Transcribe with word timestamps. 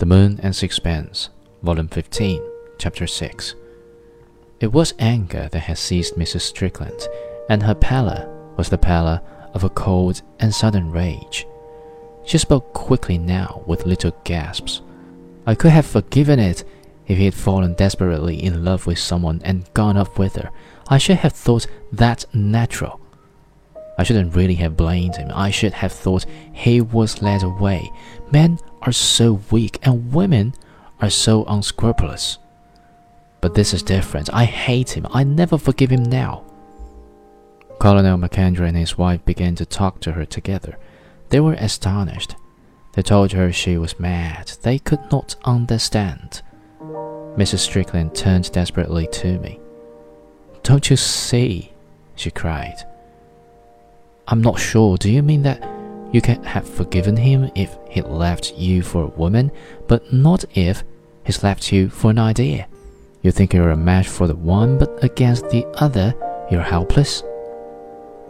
The 0.00 0.06
Moon 0.06 0.40
and 0.42 0.56
Sixpence, 0.56 1.28
Volume 1.62 1.86
15, 1.88 2.42
Chapter 2.78 3.06
6. 3.06 3.54
It 4.58 4.72
was 4.72 4.94
anger 4.98 5.50
that 5.52 5.58
had 5.60 5.76
seized 5.76 6.14
Mrs. 6.14 6.40
Strickland, 6.40 7.06
and 7.50 7.62
her 7.62 7.74
pallor 7.74 8.26
was 8.56 8.70
the 8.70 8.78
pallor 8.78 9.20
of 9.52 9.62
a 9.62 9.68
cold 9.68 10.22
and 10.38 10.54
sudden 10.54 10.90
rage. 10.90 11.46
She 12.24 12.38
spoke 12.38 12.72
quickly 12.72 13.18
now, 13.18 13.62
with 13.66 13.84
little 13.84 14.16
gasps. 14.24 14.80
I 15.46 15.54
could 15.54 15.72
have 15.72 15.84
forgiven 15.84 16.38
it 16.38 16.64
if 17.06 17.18
he 17.18 17.26
had 17.26 17.34
fallen 17.34 17.74
desperately 17.74 18.42
in 18.42 18.64
love 18.64 18.86
with 18.86 18.98
someone 18.98 19.42
and 19.44 19.68
gone 19.74 19.98
off 19.98 20.18
with 20.18 20.34
her. 20.36 20.50
I 20.88 20.96
should 20.96 21.18
have 21.18 21.34
thought 21.34 21.66
that 21.92 22.24
natural. 22.32 23.02
I 23.98 24.02
shouldn't 24.02 24.34
really 24.34 24.54
have 24.54 24.78
blamed 24.78 25.16
him. 25.16 25.30
I 25.34 25.50
should 25.50 25.74
have 25.74 25.92
thought 25.92 26.24
he 26.54 26.80
was 26.80 27.20
led 27.20 27.42
away. 27.42 27.92
Men 28.32 28.58
are 28.82 28.92
so 28.92 29.40
weak, 29.50 29.78
and 29.82 30.12
women 30.12 30.54
are 31.00 31.10
so 31.10 31.44
unscrupulous. 31.44 32.38
But 33.40 33.54
this 33.54 33.72
is 33.72 33.82
different. 33.82 34.32
I 34.32 34.44
hate 34.44 34.96
him. 34.96 35.06
I 35.10 35.24
never 35.24 35.58
forgive 35.58 35.90
him 35.90 36.04
now. 36.04 36.44
Colonel 37.78 38.18
MacAndrew 38.18 38.68
and 38.68 38.76
his 38.76 38.98
wife 38.98 39.24
began 39.24 39.54
to 39.54 39.64
talk 39.64 40.00
to 40.00 40.12
her 40.12 40.26
together. 40.26 40.78
They 41.30 41.40
were 41.40 41.54
astonished. 41.54 42.36
They 42.92 43.02
told 43.02 43.32
her 43.32 43.52
she 43.52 43.78
was 43.78 43.98
mad. 43.98 44.52
They 44.62 44.78
could 44.78 45.00
not 45.10 45.36
understand. 45.44 46.42
Mrs. 46.80 47.60
Strickland 47.60 48.14
turned 48.14 48.52
desperately 48.52 49.06
to 49.12 49.38
me. 49.38 49.60
Don't 50.62 50.90
you 50.90 50.96
see? 50.96 51.72
she 52.16 52.30
cried. 52.30 52.84
I'm 54.28 54.42
not 54.42 54.58
sure. 54.58 54.98
Do 54.98 55.10
you 55.10 55.22
mean 55.22 55.42
that 55.42 55.62
you 56.12 56.20
can 56.20 56.42
have 56.44 56.68
forgiven 56.68 57.16
him 57.16 57.50
if 57.54 57.76
he 57.88 58.02
left 58.02 58.54
you 58.56 58.82
for 58.82 59.04
a 59.04 59.18
woman, 59.18 59.50
but 59.86 60.12
not 60.12 60.44
if 60.54 60.82
he's 61.24 61.42
left 61.42 61.72
you 61.72 61.88
for 61.88 62.10
an 62.10 62.18
idea? 62.18 62.66
You 63.22 63.30
think 63.30 63.52
you're 63.52 63.70
a 63.70 63.76
match 63.76 64.08
for 64.08 64.26
the 64.26 64.34
one, 64.34 64.78
but 64.78 65.02
against 65.04 65.48
the 65.50 65.66
other, 65.74 66.14
you're 66.50 66.62
helpless? 66.62 67.22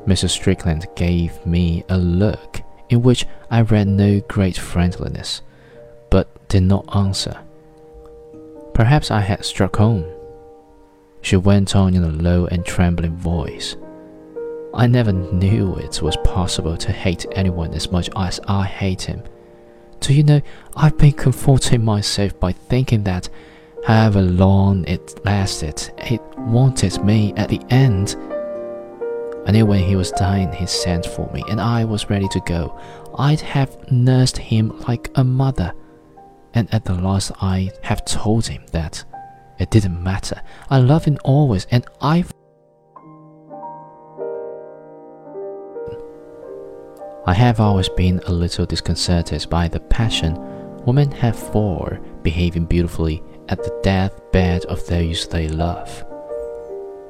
Mrs. 0.07 0.31
Strickland 0.31 0.87
gave 0.97 1.45
me 1.47 1.85
a 1.89 1.97
look 1.97 2.61
in 2.89 3.03
which 3.03 3.27
I 3.51 3.63
read 3.63 3.87
no 3.87 4.21
great 4.21 4.57
friendliness, 4.57 5.43
but 6.11 6.49
did 6.49 6.65
not 6.65 6.85
answer. 6.95 7.39
Perhaps 8.75 9.11
I 9.11 9.21
had 9.21 9.45
struck 9.45 9.77
home. 9.77 10.05
She 11.23 11.37
went 11.37 11.77
on 11.77 11.95
in 11.95 12.03
a 12.03 12.09
low 12.09 12.47
and 12.47 12.65
trembling 12.65 13.17
voice. 13.17 13.77
I 14.73 14.87
never 14.87 15.13
knew 15.13 15.75
it 15.77 16.01
was 16.01 16.17
possible 16.19 16.77
to 16.77 16.93
hate 16.93 17.27
anyone 17.33 17.75
as 17.75 17.91
much 17.91 18.09
as 18.17 18.41
I 18.47 18.65
hate 18.65 19.03
him. 19.03 19.23
Do 20.01 20.15
you 20.15 20.23
know, 20.23 20.41
I've 20.77 20.97
been 20.97 21.13
comforting 21.13 21.85
myself 21.85 22.39
by 22.39 22.53
thinking 22.53 23.05
that, 23.05 23.29
however 23.85 24.23
long 24.23 24.87
it 24.87 25.21
lasted, 25.25 25.91
it 25.99 26.23
wanted 26.39 27.03
me 27.05 27.35
at 27.37 27.49
the 27.49 27.61
end. 27.71 28.17
I 29.47 29.53
knew 29.53 29.67
when 29.67 29.83
he 29.83 29.97
was 29.97 30.13
dying 30.13 30.53
he 30.53 30.67
sent 30.67 31.05
for 31.05 31.31
me, 31.33 31.43
and 31.49 31.61
I 31.61 31.85
was 31.85 32.09
ready 32.09 32.29
to 32.29 32.41
go. 32.41 32.79
I'd 33.19 33.41
have 33.41 33.91
nursed 33.91 34.39
him 34.39 34.79
like 34.87 35.11
a 35.17 35.25
mother, 35.25 35.73
and 36.55 36.73
at 36.73 36.85
the 36.85 36.95
last 36.95 37.33
I'd 37.43 37.73
have 37.83 38.05
told 38.05 38.47
him 38.47 38.65
that 38.73 39.05
it 39.59 39.71
didn't 39.71 40.03
matter. 40.03 40.41
I 40.71 40.79
love 40.79 41.05
him 41.05 41.19
always, 41.25 41.67
and 41.71 41.85
I've 42.01 42.33
I 47.31 47.35
have 47.35 47.61
always 47.61 47.89
been 47.89 48.21
a 48.27 48.33
little 48.33 48.67
disconcerted 48.67 49.47
by 49.49 49.69
the 49.69 49.79
passion 49.79 50.35
women 50.85 51.13
have 51.13 51.39
for 51.39 52.01
behaving 52.25 52.65
beautifully 52.65 53.23
at 53.49 53.63
the 53.63 53.81
deathbed 53.85 54.65
of 54.65 54.85
those 54.89 55.29
they 55.29 55.47
love. 55.47 56.05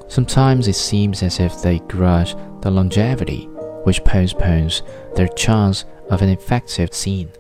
Sometimes 0.08 0.68
it 0.68 0.74
seems 0.74 1.22
as 1.22 1.40
if 1.40 1.62
they 1.62 1.78
grudge 1.78 2.34
the 2.60 2.70
longevity 2.70 3.44
which 3.84 4.04
postpones 4.04 4.82
their 5.16 5.28
chance 5.28 5.86
of 6.10 6.20
an 6.20 6.28
effective 6.28 6.92
scene. 6.92 7.30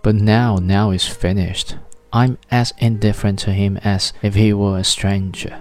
But 0.00 0.14
now, 0.14 0.56
now 0.56 0.90
is 0.90 1.06
finished. 1.06 1.76
I'm 2.14 2.38
as 2.50 2.72
indifferent 2.78 3.40
to 3.40 3.52
him 3.52 3.76
as 3.84 4.14
if 4.22 4.36
he 4.36 4.54
were 4.54 4.78
a 4.78 4.84
stranger. 4.84 5.60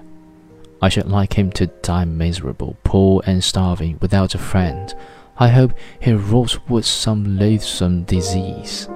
I 0.81 0.87
should 0.87 1.09
like 1.09 1.33
him 1.33 1.51
to 1.51 1.67
die 1.67 2.05
miserable, 2.05 2.77
poor 2.85 3.21
and 3.25 3.43
starving, 3.43 3.97
without 3.99 4.35
a 4.35 4.37
friend 4.37 4.95
I 5.41 5.47
hope 5.47 5.73
he 5.99 6.13
rots 6.13 6.59
with 6.69 6.85
some 6.85 7.39
loathsome 7.39 8.03
disease. 8.03 8.87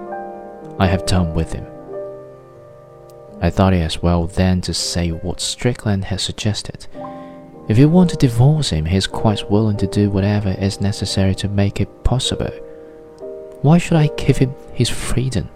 I 0.78 0.86
have 0.86 1.08
done 1.08 1.34
with 1.34 1.52
him. 1.52 1.66
I 3.42 3.50
thought 3.50 3.74
it 3.74 3.82
as 3.82 4.04
well 4.04 4.28
then 4.28 4.62
to 4.62 4.74
say 4.76 5.10
what 5.10 5.42
Strickland 5.42 6.06
had 6.06 6.22
suggested. 6.22 6.86
If 7.68 7.80
you 7.80 7.90
want 7.90 8.12
to 8.12 8.16
divorce 8.16 8.70
him, 8.70 8.86
he 8.86 8.96
is 8.96 9.08
quite 9.08 9.50
willing 9.50 9.78
to 9.78 9.88
do 9.88 10.12
whatever 10.12 10.52
is 10.52 10.80
necessary 10.80 11.34
to 11.34 11.50
make 11.50 11.82
it 11.82 12.04
possible. 12.04 12.52
Why 13.64 13.80
should 13.80 13.98
I 13.98 14.12
give 14.16 14.38
him 14.38 14.54
his 14.72 14.88
freedom? 14.88 15.50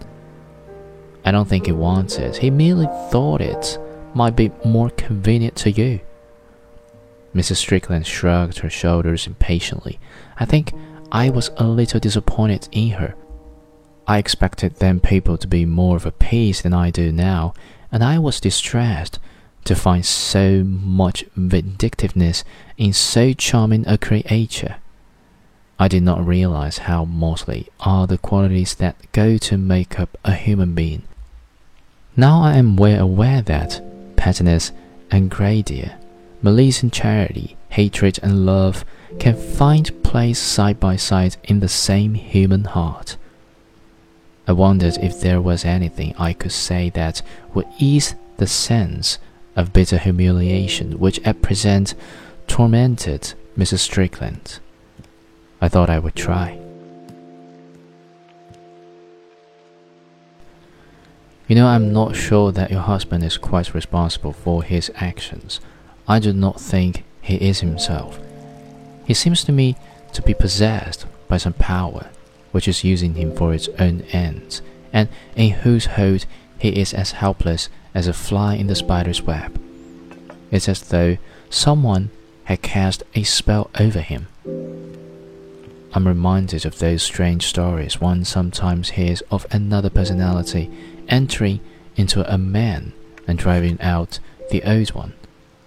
I 1.24 1.30
don't 1.30 1.48
think 1.48 1.66
he 1.66 1.72
wants 1.72 2.16
it. 2.16 2.38
He 2.38 2.50
merely 2.50 2.86
thought 3.12 3.40
it 3.40 3.78
might 4.12 4.34
be 4.34 4.50
more 4.64 4.90
convenient 4.90 5.54
to 5.58 5.70
you. 5.70 6.00
Mrs. 7.34 7.56
Strickland 7.56 8.06
shrugged 8.06 8.58
her 8.58 8.70
shoulders 8.70 9.26
impatiently. 9.26 9.98
I 10.38 10.44
think 10.44 10.72
I 11.12 11.30
was 11.30 11.50
a 11.56 11.64
little 11.64 12.00
disappointed 12.00 12.68
in 12.72 12.90
her. 12.90 13.14
I 14.06 14.18
expected 14.18 14.76
them 14.76 14.98
people 14.98 15.38
to 15.38 15.46
be 15.46 15.64
more 15.64 15.96
of 15.96 16.06
a 16.06 16.12
piece 16.12 16.62
than 16.62 16.72
I 16.72 16.90
do 16.90 17.12
now, 17.12 17.54
and 17.92 18.02
I 18.02 18.18
was 18.18 18.40
distressed 18.40 19.18
to 19.64 19.76
find 19.76 20.04
so 20.04 20.64
much 20.64 21.24
vindictiveness 21.36 22.42
in 22.76 22.92
so 22.92 23.32
charming 23.32 23.86
a 23.86 23.98
creature. 23.98 24.76
I 25.78 25.88
did 25.88 26.02
not 26.02 26.26
realize 26.26 26.78
how 26.78 27.04
mostly 27.04 27.68
are 27.80 28.06
the 28.06 28.18
qualities 28.18 28.74
that 28.76 28.96
go 29.12 29.38
to 29.38 29.56
make 29.56 30.00
up 30.00 30.18
a 30.24 30.32
human 30.32 30.74
being. 30.74 31.02
Now 32.16 32.42
I 32.42 32.56
am 32.56 32.76
well 32.76 33.02
aware 33.02 33.42
that 33.42 33.80
pettiness 34.16 34.72
and 35.10 35.30
grandeur 35.30 35.99
malice 36.42 36.82
and 36.82 36.92
charity, 36.92 37.56
hatred 37.70 38.18
and 38.22 38.46
love 38.46 38.84
can 39.18 39.36
find 39.36 40.02
place 40.02 40.38
side 40.38 40.80
by 40.80 40.96
side 40.96 41.36
in 41.44 41.60
the 41.60 41.68
same 41.68 42.14
human 42.14 42.64
heart. 42.64 43.16
I 44.46 44.52
wondered 44.52 44.98
if 44.98 45.20
there 45.20 45.40
was 45.40 45.64
anything 45.64 46.14
I 46.18 46.32
could 46.32 46.52
say 46.52 46.90
that 46.90 47.22
would 47.54 47.66
ease 47.78 48.14
the 48.38 48.46
sense 48.46 49.18
of 49.54 49.72
bitter 49.72 49.98
humiliation 49.98 50.98
which 50.98 51.20
at 51.20 51.42
present 51.42 51.94
tormented 52.46 53.34
Mrs. 53.56 53.78
Strickland. 53.78 54.58
I 55.60 55.68
thought 55.68 55.90
I 55.90 55.98
would 55.98 56.14
try. 56.14 56.58
You 61.46 61.56
know, 61.56 61.66
I'm 61.66 61.92
not 61.92 62.14
sure 62.14 62.52
that 62.52 62.70
your 62.70 62.80
husband 62.80 63.24
is 63.24 63.36
quite 63.36 63.74
responsible 63.74 64.32
for 64.32 64.62
his 64.62 64.90
actions. 64.94 65.60
I 66.10 66.18
do 66.18 66.32
not 66.32 66.60
think 66.60 67.04
he 67.22 67.36
is 67.36 67.60
himself. 67.60 68.18
He 69.06 69.14
seems 69.14 69.44
to 69.44 69.52
me 69.52 69.76
to 70.12 70.20
be 70.20 70.34
possessed 70.34 71.06
by 71.28 71.36
some 71.36 71.52
power 71.52 72.10
which 72.50 72.66
is 72.66 72.82
using 72.82 73.14
him 73.14 73.32
for 73.36 73.54
its 73.54 73.68
own 73.78 74.00
ends, 74.10 74.60
and 74.92 75.08
in 75.36 75.50
whose 75.50 75.86
hold 75.86 76.26
he 76.58 76.70
is 76.70 76.92
as 76.92 77.12
helpless 77.12 77.68
as 77.94 78.08
a 78.08 78.12
fly 78.12 78.56
in 78.56 78.66
the 78.66 78.74
spider's 78.74 79.22
web. 79.22 79.62
It's 80.50 80.68
as 80.68 80.80
though 80.82 81.16
someone 81.48 82.10
had 82.42 82.60
cast 82.60 83.04
a 83.14 83.22
spell 83.22 83.70
over 83.78 84.00
him. 84.00 84.26
I'm 85.94 86.08
reminded 86.08 86.66
of 86.66 86.80
those 86.80 87.04
strange 87.04 87.46
stories 87.46 88.00
one 88.00 88.24
sometimes 88.24 88.90
hears 88.90 89.20
of 89.30 89.46
another 89.52 89.90
personality 89.90 90.72
entering 91.06 91.60
into 91.94 92.28
a 92.28 92.36
man 92.36 92.94
and 93.28 93.38
driving 93.38 93.80
out 93.80 94.18
the 94.50 94.64
old 94.64 94.92
one. 94.92 95.12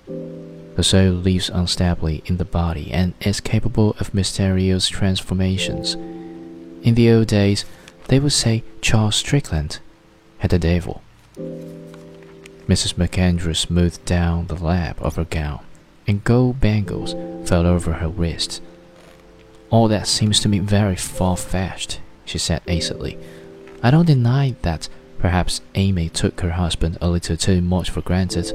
The 0.07 0.83
soul 0.83 1.11
lives 1.11 1.49
unstably 1.49 2.21
in 2.25 2.37
the 2.37 2.45
body 2.45 2.91
and 2.91 3.13
is 3.21 3.39
capable 3.39 3.95
of 3.99 4.13
mysterious 4.13 4.87
transformations. 4.89 5.93
In 6.83 6.95
the 6.95 7.11
old 7.11 7.27
days, 7.27 7.63
they 8.07 8.19
would 8.19 8.33
say 8.33 8.63
Charles 8.81 9.15
Strickland 9.15 9.79
had 10.39 10.51
a 10.51 10.59
devil. 10.59 11.01
Mrs. 12.67 12.95
MacAndrew 12.95 13.55
smoothed 13.55 14.03
down 14.05 14.47
the 14.47 14.55
lap 14.55 14.99
of 15.01 15.15
her 15.15 15.25
gown, 15.25 15.63
and 16.07 16.23
gold 16.23 16.59
bangles 16.59 17.13
fell 17.47 17.65
over 17.65 17.93
her 17.93 18.09
wrists. 18.09 18.61
All 19.69 19.87
that 19.87 20.07
seems 20.07 20.39
to 20.41 20.49
me 20.49 20.59
very 20.59 20.95
far 20.95 21.37
fetched, 21.37 21.99
she 22.25 22.37
said 22.37 22.61
acidly. 22.67 23.17
I 23.81 23.91
don't 23.91 24.05
deny 24.05 24.55
that 24.61 24.89
perhaps 25.17 25.61
Amy 25.75 26.09
took 26.09 26.41
her 26.41 26.51
husband 26.51 26.97
a 27.01 27.09
little 27.09 27.37
too 27.37 27.61
much 27.61 27.89
for 27.89 28.01
granted. 28.01 28.51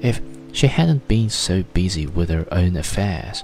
If 0.00 0.20
she 0.54 0.68
hadn't 0.68 1.08
been 1.08 1.28
so 1.28 1.64
busy 1.74 2.06
with 2.06 2.30
her 2.30 2.46
own 2.50 2.76
affairs. 2.76 3.42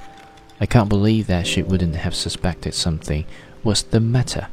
I 0.61 0.67
can't 0.67 0.89
believe 0.89 1.27
that 1.27 1.47
she 1.47 1.63
wouldn't 1.63 1.97
have 1.97 2.15
suspected 2.15 2.73
something 2.73 3.27
was 3.65 3.83
the 3.83 4.01
matter. 4.01 4.47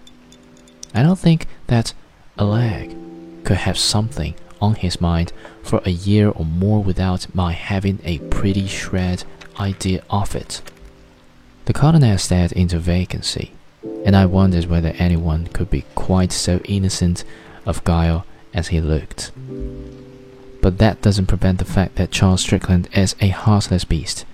I 0.94 1.04
don't 1.04 1.20
think 1.20 1.48
that 1.68 1.94
Alec, 2.40 2.96
could 3.44 3.58
have 3.58 3.78
something 3.78 4.36
on 4.60 4.76
his 4.76 5.00
mind 5.00 5.32
for 5.62 5.82
a 5.86 5.92
year 5.92 6.30
or 6.30 6.46
more 6.46 6.84
without 6.84 7.34
my 7.34 7.54
having 7.54 8.00
a 8.04 8.20
pretty 8.30 8.68
shred 8.68 9.24
idea 9.60 10.04
of 10.10 10.36
it. 10.36 10.62
The 11.66 11.74
colonel 11.74 12.18
stared 12.18 12.52
into 12.54 12.80
vacancy, 12.80 13.52
and 14.04 14.16
I 14.16 14.26
wondered 14.26 14.66
whether 14.66 14.94
anyone 14.98 15.48
could 15.48 15.70
be 15.70 15.86
quite 15.96 16.32
so 16.32 16.60
innocent 16.66 17.24
of 17.66 17.84
guile 17.84 18.26
as 18.54 18.70
he 18.70 18.82
looked. 18.82 19.32
But 20.62 20.78
that 20.80 21.02
doesn't 21.02 21.28
prevent 21.28 21.60
the 21.60 21.66
fact 21.66 21.96
that 21.96 22.12
Charles 22.12 22.42
Strickland 22.42 22.90
is 22.94 23.16
a 23.22 23.30
heartless 23.30 23.86
beast. 23.86 24.26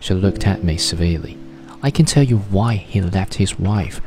She 0.00 0.14
looked 0.14 0.46
at 0.46 0.64
me 0.64 0.76
severely. 0.76 1.38
I 1.82 1.90
can 1.90 2.06
tell 2.06 2.22
you 2.22 2.38
why 2.38 2.74
he 2.76 3.00
left 3.00 3.34
his 3.34 3.58
wife. 3.58 4.00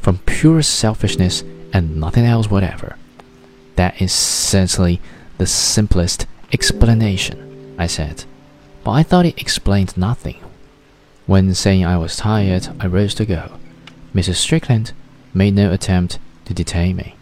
From 0.00 0.18
pure 0.18 0.62
selfishness 0.62 1.42
and 1.72 1.96
nothing 1.96 2.24
else 2.24 2.50
whatever. 2.50 2.96
That 3.76 4.00
is 4.00 4.12
certainly 4.12 5.00
the 5.38 5.46
simplest 5.46 6.26
explanation, 6.52 7.74
I 7.78 7.86
said. 7.86 8.24
But 8.84 8.92
I 8.92 9.02
thought 9.02 9.26
it 9.26 9.40
explained 9.40 9.96
nothing. 9.96 10.40
When 11.26 11.52
saying 11.54 11.84
I 11.84 11.98
was 11.98 12.16
tired, 12.16 12.68
I 12.78 12.86
rose 12.86 13.14
to 13.14 13.26
go. 13.26 13.58
Mrs. 14.14 14.36
Strickland 14.36 14.92
made 15.34 15.54
no 15.54 15.72
attempt 15.72 16.18
to 16.44 16.54
detain 16.54 16.96
me. 16.96 17.15